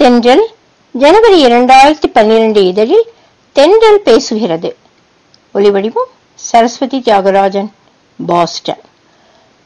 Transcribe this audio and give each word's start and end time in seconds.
தென்றல் 0.00 0.42
ஜனவரி 0.92 1.46
இரண்டாயிரத்தி 1.46 2.08
பன்னிரண்டு 2.12 2.66
இதழில் 2.66 3.02
தென்றல் 3.52 3.98
பேசுகிறது. 4.04 4.70
ஒளிவடிவம் 5.54 6.10
சரஸ்வதி 6.34 6.98
தியாகராஜன் 6.98 7.68
பாஸ்டன். 8.26 8.80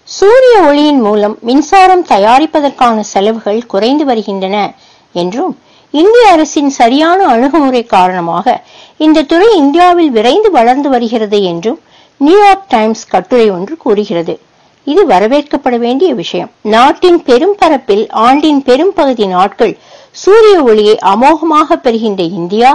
சூரிய 0.05 0.57
ஒளியின் 0.61 1.01
மூலம் 1.01 1.39
மின்சாரம் 1.41 2.05
தயாரிப்பதற்கான 2.05 3.01
செலவுகள் 3.01 3.67
குறைந்து 3.67 4.05
வருகின்றன 4.05 4.75
என்றும் 5.13 5.59
இந்திய 5.91 6.29
அரசின் 6.29 6.69
சரியான 6.69 7.27
அணுகுமுறை 7.27 7.85
காரணமாக 7.85 8.63
இந்த 8.97 9.23
துறை 9.23 9.57
இந்தியாவில் 9.57 10.11
விரைந்து 10.11 10.51
வளர்ந்து 10.51 10.91
வருகிறது 10.91 11.43
என்றும் 11.43 11.81
நியூயார்க் 12.17 12.69
டைம்ஸ் 12.69 13.07
கட்டுரை 13.07 13.51
ஒன்று 13.51 13.77
கூறுகிறது. 13.77 14.41
இது 14.85 15.07
வரவேற்கப்பட 15.07 15.77
வேண்டிய 15.79 16.15
விஷயம். 16.15 16.51
நாட்டின் 16.63 17.23
பெரும் 17.23 17.57
பரப்பில் 17.59 18.11
ஆண்டின் 18.11 18.63
பெரும் 18.63 18.93
பகுதி 18.93 19.27
நாட்கள் 19.27 19.79
சூரிய 20.23 20.57
ஒளியை 20.71 20.97
அமோகமாக 21.13 21.77
பெறுகின்ற 21.85 22.23
இந்தியா 22.41 22.71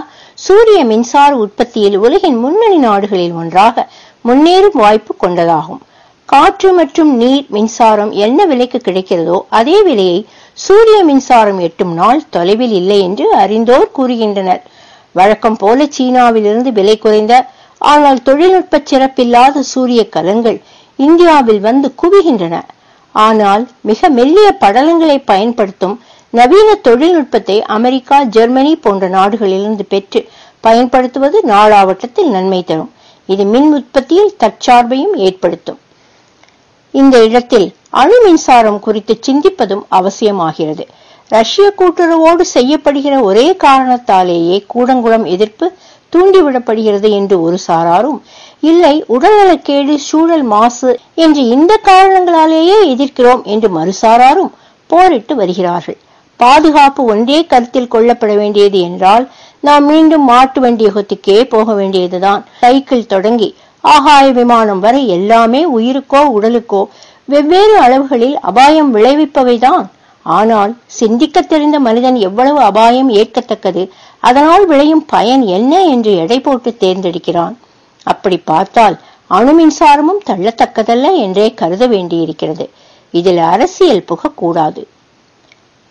சூரிய 0.45 0.79
மின்சார 0.91 1.31
உற்பத்தியில் 1.43 1.97
உலகின் 2.05 2.37
முன்னணி 2.43 2.79
நாடுகளில் 2.87 3.37
ஒன்றாக 3.41 3.85
முன்னேறும் 4.27 4.77
வாய்ப்பு 4.83 5.13
கொண்டதாகும். 5.23 5.81
காற்று 6.29 6.69
மற்றும் 6.79 7.11
நீர் 7.21 7.45
மின்சாரம் 7.55 8.11
என்ன 8.25 8.39
விலைக்கு 8.51 8.79
கிடைக்கிறதோ 8.87 9.37
அதே 9.59 9.77
விலையை 9.87 10.19
சூரிய 10.65 10.97
மின்சாரம் 11.09 11.61
எட்டும் 11.67 11.93
நாள் 11.99 12.19
தொலைவில் 12.35 12.75
இல்லை 12.79 12.99
என்று 13.07 13.25
அறிந்தோர் 13.43 13.87
கூறுகின்றனர். 13.97 14.61
வழக்கம் 15.15 15.57
போல 15.61 15.87
சீனாவிலிருந்து 15.95 16.71
விலை 16.79 16.95
குறைந்த 17.05 17.33
ஆனால் 17.81 18.19
தொழில்நுட்ப 18.27 18.81
சிறப்பில்லாத 18.89 19.63
சூரிய 19.73 20.01
கலங்கள் 20.15 20.59
இந்தியாவில் 20.99 21.61
வந்து 21.67 21.87
குவிகின்றன. 22.01 22.55
ஆனால் 23.15 23.63
மிக 23.89 24.09
மெல்லிய 24.17 24.47
படலங்களை 24.63 25.17
பயன்படுத்தும் 25.31 25.95
நவீன 26.33 26.69
தொழில்நுட்பத்தை 26.87 27.57
அமெரிக்கா 27.75 28.17
ஜெர்மனி 28.35 28.73
போன்ற 28.75 29.03
நாடுகளிலிருந்து 29.09 29.85
பெற்று 29.93 30.19
பயன்படுத்துவது 30.65 31.37
நாளாவட்டத்தில் 31.51 32.31
நன்மை 32.35 32.61
தரும். 32.63 32.91
இது 33.29 33.43
மின் 33.53 33.69
உற்பத்தியில் 33.77 34.33
தற்சார்பையும் 34.43 35.15
ஏற்படுத்தும். 35.27 35.79
இந்த 36.93 37.15
இடத்தில் 37.27 37.67
அணு 38.01 38.17
மின்சாரம் 38.25 38.79
குறித்து 38.85 39.13
சிந்திப்பதும் 39.27 39.83
அவசியமாகிறது. 39.99 40.83
ரஷ்ய 41.31 41.65
கூட்டுறவோடு 41.79 42.43
செய்யப்படுகிற 42.53 43.15
ஒரே 43.29 43.47
காரணத்தாலேயே 43.65 44.57
கூடங்குளம் 44.73 45.25
எதிர்ப்பு 45.33 45.65
தூண்டிவிடப்படுகிறது 46.13 47.09
என்று 47.19 47.35
ஒரு 47.45 47.57
சாராரும் 47.67 48.19
இல்லை 48.71 48.93
உடல்நலக்கேடு 49.15 49.95
சூழல் 50.09 50.45
மாசு 50.53 50.91
என்று 51.25 51.41
இந்த 51.55 51.73
காரணங்களாலேயே 51.89 52.77
எதிர்க்கிறோம் 52.93 53.43
என்று 53.53 53.69
மறுசாராரும் 53.77 54.51
போரிட்டு 54.89 55.33
வருகிறார்கள். 55.41 55.99
பாதுகாப்பு 56.39 57.01
ஒன்றே 57.13 57.39
கருத்தில் 57.51 57.91
கொள்ளப்பட 57.93 58.33
வேண்டியது 58.41 58.79
என்றால் 58.89 59.25
நாம் 59.67 59.85
மீண்டும் 59.91 60.25
மாட்டு 60.31 60.59
வண்டியகத்துக்கே 60.65 61.37
போக 61.53 61.73
வேண்டியதுதான். 61.79 62.41
சைக்கிள் 62.61 63.09
தொடங்கி 63.13 63.49
ஆகாய 63.83 64.25
விமானம் 64.37 64.81
வரை 64.85 65.01
எல்லாமே 65.17 65.61
உயிருக்கோ 65.77 66.21
உடலுக்கோ 66.37 66.81
வெவ்வேறு 67.33 67.75
அளவுகளில் 67.85 68.37
அபாயம் 68.49 68.91
விளைவிப்பவைதான். 68.95 69.85
ஆனால் 70.25 70.71
சிந்திக்க 70.99 71.41
தெரிந்த 71.41 71.77
மனிதன் 71.87 72.17
எவ்வளவு 72.27 72.59
அபாயம் 72.69 73.09
ஏற்கத்தக்கது 73.19 73.83
அதனால் 74.19 74.65
விளையும் 74.71 75.03
பயன் 75.13 75.43
என்ன 75.57 75.73
என்று 75.93 76.11
எடை 76.23 76.37
போட்டு 76.47 76.71
தேர்ந்தெடுக்கிறான். 76.83 77.55
அப்படி 78.07 78.37
பார்த்தால் 78.51 78.95
அணு 79.37 79.53
மின்சாரமும் 79.57 80.21
தள்ளத்தக்கதல்ல 80.29 81.11
என்றே 81.25 81.47
கருத 81.61 81.83
வேண்டியிருக்கிறது. 81.87 82.65
இதில் 83.13 83.41
அரசியல் 83.53 84.07
புகக்கூடாது. 84.11 84.81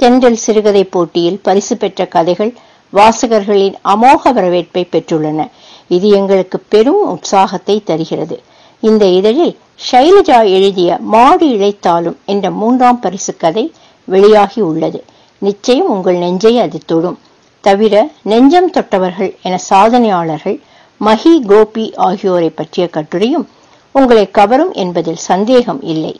தென்றல் 0.00 0.42
சிறுகதை 0.44 0.84
போட்டியில் 0.84 1.38
பரிசு 1.42 1.77
பெற்ற 1.77 2.06
கதைகள் 2.06 2.52
வாசகர்களின் 2.92 3.77
அமோக 3.84 4.32
வரவேற்பை 4.32 4.88
பெற்றுள்ளன. 4.92 5.40
இது 5.88 6.08
எங்களுக்கு 6.08 6.58
பெரும் 6.68 7.02
உற்சாகத்தை 7.08 7.77
தருகிறது. 7.84 8.36
இந்த 8.83 9.05
இதழில் 9.18 9.55
ஷைலஜா 9.90 10.39
எழுதிய 10.56 10.98
மாடு 11.14 11.46
இழைத்தாலும் 11.46 12.17
என்ற 12.24 12.50
மூன்றாம் 12.50 13.00
பரிசு 13.00 13.36
கதை 13.36 13.64
வெளியாகி 14.05 14.61
உள்ளது. 14.61 15.05
நிச்சயம் 15.39 15.90
உங்கள் 15.90 16.17
நெஞ்சை 16.17 16.55
அது 16.61 16.78
தொடும். 16.86 17.18
தவிர 17.61 17.94
நெஞ்சம் 18.23 18.70
தொட்டவர்கள் 18.70 19.33
என 19.42 19.58
சாதனையாளர்கள் 19.70 20.58
மஹி 21.00 21.33
கோபி 21.46 21.84
ஆகியோரை 21.94 22.50
பற்றிய 22.50 22.84
கட்டுரையும் 22.92 23.46
உங்களை 23.94 24.24
கவரும் 24.30 24.73
என்பதில் 24.73 25.20
சந்தேகம் 25.30 25.83
இல்லை. 25.83 26.14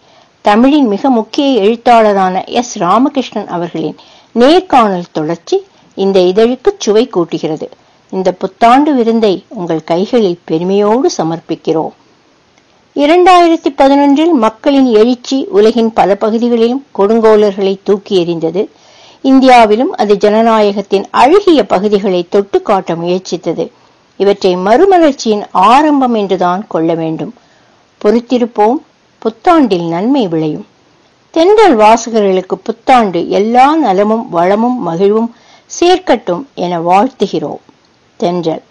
தமிழின் 0.49 0.87
மிக 0.87 1.11
முக்கிய 1.11 1.61
எழுத்தாளரான 1.61 2.45
எஸ் 2.45 2.79
ராமகிருஷ்ணன் 2.79 3.47
அவர்களின் 3.47 3.97
நேர்காணல் 4.33 5.13
தொடர்ச்சி 5.13 5.57
இந்த 5.95 6.21
இதழுக்கு 6.21 6.71
சுவை 6.79 7.11
கூட்டுகிறது. 7.15 7.67
இந்த 8.11 8.33
புத்தாண்டு 8.33 8.95
விருந்தை 8.95 9.45
உங்கள் 9.49 9.85
கைகளில் 9.85 10.39
பெருமையோடு 10.45 11.11
சமர்ப்பிக்கிறோம். 11.17 11.95
இரண்டாயிரத்தி 12.95 13.71
பதினொன்றில் 13.77 14.33
மக்களின் 14.33 14.95
எழுச்சி 14.95 15.47
உலகின் 15.51 15.93
பல 15.93 16.15
பகுதிகளிலும் 16.15 16.87
கொடுங்கோலர்களை 16.99 17.79
தூக்கி 17.85 18.25
எறிந்தது. 18.25 18.69
இந்தியாவிலும் 19.23 19.93
அது 19.93 20.17
ஜனநாயகத்தின் 20.17 21.05
அழகிய 21.11 21.67
பகுதிகளை 21.67 22.27
தொட்டு 22.29 22.63
காட்ட 22.63 22.95
முயற்சித்தது. 22.95 23.71
இவற்றை 24.17 24.57
மறுமலர்ச்சியின் 24.57 25.45
ஆரம்பம் 25.51 26.15
என்றுதான் 26.15 26.67
கொள்ள 26.69 26.95
வேண்டும். 26.95 27.35
பொறுத்திருப்போம். 28.05 28.79
புத்தாண்டில் 29.19 29.89
நன்மை 29.89 30.29
விளையும். 30.29 30.67
தென்றல் 31.31 31.77
வாசகர்களுக்கு 31.77 32.55
புத்தாண்டு 32.55 33.29
எல்லா 33.29 33.77
நலமும் 33.77 34.29
வளமும் 34.31 34.83
மகிழ்வும் 34.83 35.35
சேர்க்கட்டும் 35.81 36.45
என 36.55 36.81
வாழ்த்துகிறோம். 36.81 37.61
தென்றல். 38.17 38.63